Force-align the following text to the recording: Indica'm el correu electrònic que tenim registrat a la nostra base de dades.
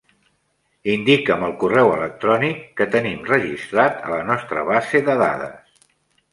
Indica'm 0.93 1.45
el 1.47 1.53
correu 1.65 1.91
electrònic 1.97 2.65
que 2.81 2.89
tenim 2.97 3.21
registrat 3.29 4.03
a 4.09 4.13
la 4.17 4.21
nostra 4.33 4.67
base 4.75 5.07
de 5.11 5.21
dades. 5.25 5.83